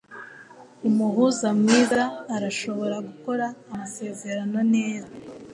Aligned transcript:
Umuhuza 0.87 1.47
mwiza 1.59 2.03
arashobora 2.35 2.95
gukora 3.07 3.45
amasezerano 3.73 4.59
neza 4.73 5.11